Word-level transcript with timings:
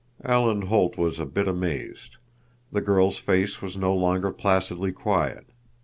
Alan 0.23 0.63
Holt 0.63 0.97
was 0.97 1.19
a 1.19 1.27
bit 1.27 1.47
amazed. 1.47 2.17
The 2.71 2.81
girl's 2.81 3.19
face 3.19 3.61
was 3.61 3.77
no 3.77 3.93
longer 3.93 4.31
placidly 4.31 4.91
quiet. 4.91 5.45